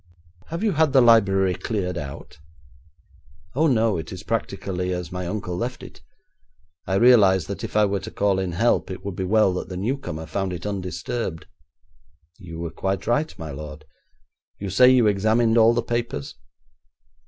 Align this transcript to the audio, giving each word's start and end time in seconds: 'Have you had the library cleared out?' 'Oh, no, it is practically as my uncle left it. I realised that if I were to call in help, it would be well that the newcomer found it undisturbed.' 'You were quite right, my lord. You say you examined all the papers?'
'Have 0.47 0.63
you 0.63 0.71
had 0.71 0.93
the 0.93 0.99
library 0.99 1.53
cleared 1.53 1.95
out?' 1.95 2.39
'Oh, 3.53 3.67
no, 3.67 3.97
it 3.99 4.11
is 4.11 4.23
practically 4.23 4.91
as 4.91 5.11
my 5.11 5.27
uncle 5.27 5.55
left 5.55 5.83
it. 5.83 6.01
I 6.87 6.95
realised 6.95 7.47
that 7.49 7.63
if 7.63 7.77
I 7.77 7.85
were 7.85 7.99
to 7.99 8.09
call 8.09 8.39
in 8.39 8.53
help, 8.53 8.89
it 8.89 9.05
would 9.05 9.15
be 9.15 9.23
well 9.25 9.53
that 9.53 9.69
the 9.69 9.77
newcomer 9.77 10.25
found 10.25 10.53
it 10.53 10.65
undisturbed.' 10.65 11.45
'You 12.39 12.57
were 12.57 12.71
quite 12.71 13.05
right, 13.05 13.37
my 13.37 13.51
lord. 13.51 13.85
You 14.57 14.71
say 14.71 14.89
you 14.89 15.05
examined 15.05 15.55
all 15.55 15.75
the 15.75 15.83
papers?' 15.83 16.33